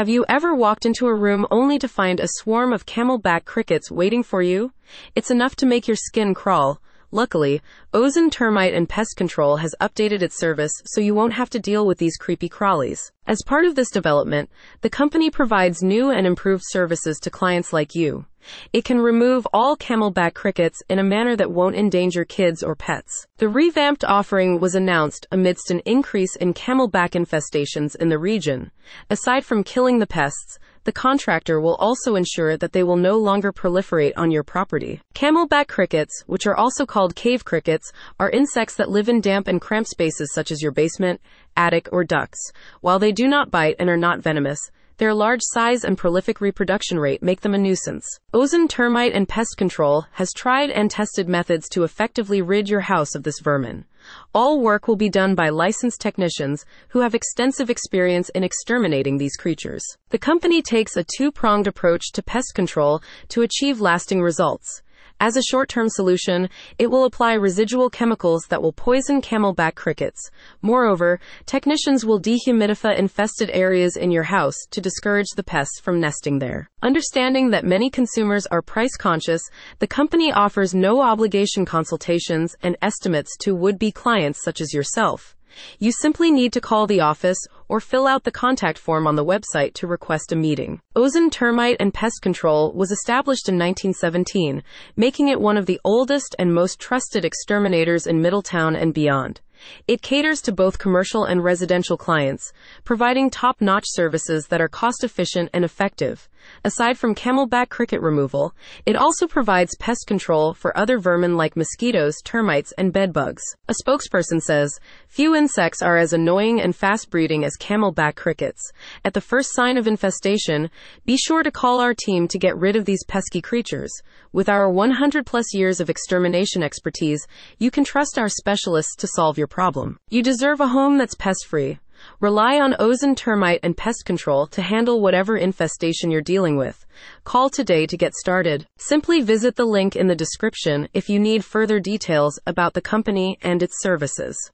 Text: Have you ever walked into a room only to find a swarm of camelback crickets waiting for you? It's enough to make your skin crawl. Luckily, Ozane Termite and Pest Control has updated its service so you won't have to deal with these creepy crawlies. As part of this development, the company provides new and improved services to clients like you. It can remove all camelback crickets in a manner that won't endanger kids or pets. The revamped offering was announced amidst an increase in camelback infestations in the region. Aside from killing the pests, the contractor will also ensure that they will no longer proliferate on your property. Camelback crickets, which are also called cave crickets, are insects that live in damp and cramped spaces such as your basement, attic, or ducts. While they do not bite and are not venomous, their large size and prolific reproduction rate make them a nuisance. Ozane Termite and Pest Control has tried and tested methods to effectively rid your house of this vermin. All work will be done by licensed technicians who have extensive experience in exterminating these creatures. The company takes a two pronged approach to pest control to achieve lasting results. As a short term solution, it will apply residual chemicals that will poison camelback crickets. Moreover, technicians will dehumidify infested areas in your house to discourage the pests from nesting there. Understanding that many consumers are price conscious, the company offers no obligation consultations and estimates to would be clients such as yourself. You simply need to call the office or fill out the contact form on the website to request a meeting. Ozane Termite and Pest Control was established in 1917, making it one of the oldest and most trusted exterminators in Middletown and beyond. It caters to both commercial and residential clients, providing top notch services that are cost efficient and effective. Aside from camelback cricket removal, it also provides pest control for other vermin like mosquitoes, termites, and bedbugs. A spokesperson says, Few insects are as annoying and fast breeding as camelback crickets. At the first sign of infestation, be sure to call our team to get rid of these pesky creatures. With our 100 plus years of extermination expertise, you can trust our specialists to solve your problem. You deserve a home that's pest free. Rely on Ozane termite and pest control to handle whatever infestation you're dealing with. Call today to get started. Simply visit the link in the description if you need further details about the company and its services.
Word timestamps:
Have 0.00 0.08
you 0.08 0.24
ever 0.30 0.54
walked 0.54 0.86
into 0.86 1.08
a 1.08 1.14
room 1.14 1.46
only 1.50 1.78
to 1.78 1.86
find 1.86 2.20
a 2.20 2.28
swarm 2.38 2.72
of 2.72 2.86
camelback 2.86 3.44
crickets 3.44 3.90
waiting 3.90 4.22
for 4.22 4.40
you? 4.40 4.72
It's 5.14 5.30
enough 5.30 5.54
to 5.56 5.66
make 5.66 5.86
your 5.86 5.94
skin 5.94 6.32
crawl. 6.32 6.80
Luckily, 7.10 7.60
Ozane 7.92 8.32
Termite 8.32 8.72
and 8.72 8.88
Pest 8.88 9.16
Control 9.18 9.58
has 9.58 9.74
updated 9.78 10.22
its 10.22 10.38
service 10.38 10.72
so 10.86 11.02
you 11.02 11.14
won't 11.14 11.34
have 11.34 11.50
to 11.50 11.58
deal 11.58 11.86
with 11.86 11.98
these 11.98 12.16
creepy 12.16 12.48
crawlies. 12.48 13.10
As 13.26 13.42
part 13.44 13.66
of 13.66 13.74
this 13.74 13.90
development, 13.90 14.48
the 14.80 14.88
company 14.88 15.28
provides 15.28 15.82
new 15.82 16.08
and 16.08 16.26
improved 16.26 16.64
services 16.68 17.18
to 17.18 17.28
clients 17.28 17.70
like 17.70 17.94
you. 17.94 18.24
It 18.72 18.84
can 18.84 18.98
remove 18.98 19.46
all 19.52 19.76
camelback 19.76 20.34
crickets 20.34 20.82
in 20.88 20.98
a 20.98 21.04
manner 21.04 21.36
that 21.36 21.50
won't 21.50 21.76
endanger 21.76 22.24
kids 22.24 22.62
or 22.62 22.74
pets. 22.74 23.26
The 23.38 23.48
revamped 23.48 24.04
offering 24.04 24.60
was 24.60 24.74
announced 24.74 25.26
amidst 25.30 25.70
an 25.70 25.80
increase 25.84 26.36
in 26.36 26.54
camelback 26.54 27.10
infestations 27.10 27.96
in 27.96 28.08
the 28.08 28.18
region. 28.18 28.70
Aside 29.08 29.44
from 29.44 29.64
killing 29.64 29.98
the 29.98 30.06
pests, 30.06 30.58
the 30.84 30.92
contractor 30.92 31.60
will 31.60 31.74
also 31.76 32.16
ensure 32.16 32.56
that 32.56 32.72
they 32.72 32.82
will 32.82 32.96
no 32.96 33.18
longer 33.18 33.52
proliferate 33.52 34.14
on 34.16 34.30
your 34.30 34.42
property. 34.42 35.02
Camelback 35.14 35.68
crickets, 35.68 36.24
which 36.26 36.46
are 36.46 36.56
also 36.56 36.86
called 36.86 37.14
cave 37.14 37.44
crickets, 37.44 37.92
are 38.18 38.30
insects 38.30 38.76
that 38.76 38.88
live 38.88 39.08
in 39.08 39.20
damp 39.20 39.46
and 39.46 39.60
cramped 39.60 39.90
spaces 39.90 40.32
such 40.32 40.50
as 40.50 40.62
your 40.62 40.72
basement, 40.72 41.20
attic, 41.56 41.88
or 41.92 42.02
ducts. 42.02 42.50
While 42.80 42.98
they 42.98 43.12
do 43.12 43.28
not 43.28 43.50
bite 43.50 43.76
and 43.78 43.90
are 43.90 43.96
not 43.96 44.20
venomous, 44.20 44.70
their 45.00 45.14
large 45.14 45.40
size 45.42 45.82
and 45.82 45.96
prolific 45.96 46.42
reproduction 46.42 47.00
rate 47.00 47.22
make 47.22 47.40
them 47.40 47.54
a 47.54 47.58
nuisance. 47.58 48.06
Ozane 48.34 48.68
Termite 48.68 49.14
and 49.14 49.26
Pest 49.26 49.56
Control 49.56 50.04
has 50.12 50.30
tried 50.36 50.68
and 50.68 50.90
tested 50.90 51.26
methods 51.26 51.70
to 51.70 51.84
effectively 51.84 52.42
rid 52.42 52.68
your 52.68 52.80
house 52.80 53.14
of 53.14 53.22
this 53.22 53.40
vermin. 53.40 53.86
All 54.34 54.60
work 54.60 54.86
will 54.86 54.96
be 54.96 55.08
done 55.08 55.34
by 55.34 55.48
licensed 55.48 56.02
technicians 56.02 56.66
who 56.88 57.00
have 57.00 57.14
extensive 57.14 57.70
experience 57.70 58.28
in 58.34 58.44
exterminating 58.44 59.16
these 59.16 59.36
creatures. 59.36 59.82
The 60.10 60.18
company 60.18 60.60
takes 60.60 60.98
a 60.98 61.06
two 61.16 61.32
pronged 61.32 61.66
approach 61.66 62.12
to 62.12 62.22
pest 62.22 62.52
control 62.54 63.00
to 63.28 63.40
achieve 63.40 63.80
lasting 63.80 64.20
results. 64.20 64.82
As 65.22 65.36
a 65.36 65.42
short 65.42 65.68
term 65.68 65.90
solution, 65.90 66.48
it 66.78 66.86
will 66.86 67.04
apply 67.04 67.34
residual 67.34 67.90
chemicals 67.90 68.46
that 68.48 68.62
will 68.62 68.72
poison 68.72 69.20
camelback 69.20 69.74
crickets. 69.74 70.30
Moreover, 70.62 71.20
technicians 71.44 72.06
will 72.06 72.18
dehumidify 72.18 72.96
infested 72.98 73.50
areas 73.50 73.96
in 73.96 74.10
your 74.10 74.22
house 74.22 74.56
to 74.70 74.80
discourage 74.80 75.28
the 75.36 75.42
pests 75.42 75.78
from 75.78 76.00
nesting 76.00 76.38
there. 76.38 76.70
Understanding 76.80 77.50
that 77.50 77.66
many 77.66 77.90
consumers 77.90 78.46
are 78.46 78.62
price 78.62 78.96
conscious, 78.96 79.42
the 79.78 79.86
company 79.86 80.32
offers 80.32 80.74
no 80.74 81.02
obligation 81.02 81.66
consultations 81.66 82.56
and 82.62 82.78
estimates 82.80 83.36
to 83.40 83.54
would 83.54 83.78
be 83.78 83.92
clients 83.92 84.42
such 84.42 84.62
as 84.62 84.72
yourself. 84.72 85.36
You 85.78 85.92
simply 85.92 86.30
need 86.30 86.52
to 86.52 86.60
call 86.60 86.86
the 86.86 87.00
office 87.00 87.38
or 87.68 87.80
fill 87.80 88.06
out 88.06 88.24
the 88.24 88.30
contact 88.30 88.78
form 88.78 89.06
on 89.06 89.16
the 89.16 89.24
website 89.24 89.74
to 89.74 89.86
request 89.86 90.32
a 90.32 90.36
meeting. 90.36 90.80
Ozane 90.96 91.30
Termite 91.30 91.76
and 91.78 91.94
Pest 91.94 92.22
Control 92.22 92.72
was 92.72 92.90
established 92.90 93.48
in 93.48 93.54
1917, 93.54 94.62
making 94.96 95.28
it 95.28 95.40
one 95.40 95.56
of 95.56 95.66
the 95.66 95.80
oldest 95.84 96.34
and 96.38 96.54
most 96.54 96.80
trusted 96.80 97.24
exterminators 97.24 98.06
in 98.06 98.20
Middletown 98.20 98.74
and 98.74 98.92
beyond. 98.92 99.40
It 99.86 100.02
caters 100.02 100.40
to 100.42 100.52
both 100.52 100.78
commercial 100.78 101.24
and 101.24 101.44
residential 101.44 101.96
clients, 101.96 102.52
providing 102.84 103.30
top 103.30 103.60
notch 103.60 103.84
services 103.88 104.46
that 104.46 104.60
are 104.60 104.68
cost 104.68 105.04
efficient 105.04 105.50
and 105.52 105.64
effective. 105.64 106.28
Aside 106.64 106.98
from 106.98 107.14
camelback 107.14 107.68
cricket 107.68 108.00
removal, 108.00 108.54
it 108.86 108.96
also 108.96 109.26
provides 109.26 109.76
pest 109.78 110.06
control 110.06 110.54
for 110.54 110.76
other 110.76 110.98
vermin 110.98 111.36
like 111.36 111.56
mosquitoes, 111.56 112.16
termites, 112.24 112.72
and 112.78 112.92
bedbugs. 112.92 113.42
A 113.68 113.74
spokesperson 113.82 114.40
says, 114.40 114.78
Few 115.08 115.34
insects 115.34 115.82
are 115.82 115.96
as 115.96 116.12
annoying 116.12 116.60
and 116.60 116.74
fast 116.74 117.10
breeding 117.10 117.44
as 117.44 117.56
camelback 117.58 118.16
crickets. 118.16 118.70
At 119.04 119.14
the 119.14 119.20
first 119.20 119.52
sign 119.52 119.76
of 119.76 119.86
infestation, 119.86 120.70
be 121.06 121.16
sure 121.16 121.42
to 121.42 121.50
call 121.50 121.80
our 121.80 121.94
team 121.94 122.28
to 122.28 122.38
get 122.38 122.56
rid 122.56 122.76
of 122.76 122.84
these 122.84 123.04
pesky 123.04 123.40
creatures. 123.40 123.92
With 124.32 124.48
our 124.48 124.70
100 124.70 125.26
plus 125.26 125.54
years 125.54 125.80
of 125.80 125.90
extermination 125.90 126.62
expertise, 126.62 127.26
you 127.58 127.70
can 127.70 127.84
trust 127.84 128.18
our 128.18 128.28
specialists 128.28 128.96
to 128.96 129.08
solve 129.08 129.38
your 129.38 129.46
problem. 129.46 129.98
You 130.08 130.22
deserve 130.22 130.60
a 130.60 130.68
home 130.68 130.98
that's 130.98 131.14
pest 131.14 131.46
free. 131.46 131.78
Rely 132.20 132.58
on 132.58 132.72
Ozane 132.80 133.16
termite 133.16 133.60
and 133.62 133.76
pest 133.76 134.04
control 134.06 134.46
to 134.46 134.62
handle 134.62 135.00
whatever 135.00 135.36
infestation 135.36 136.10
you're 136.10 136.22
dealing 136.22 136.56
with. 136.56 136.86
Call 137.24 137.50
today 137.50 137.86
to 137.86 137.96
get 137.96 138.14
started. 138.14 138.66
Simply 138.78 139.20
visit 139.20 139.56
the 139.56 139.66
link 139.66 139.96
in 139.96 140.06
the 140.06 140.14
description 140.14 140.88
if 140.94 141.10
you 141.10 141.18
need 141.18 141.44
further 141.44 141.78
details 141.78 142.38
about 142.46 142.72
the 142.72 142.80
company 142.80 143.38
and 143.42 143.62
its 143.62 143.82
services. 143.82 144.36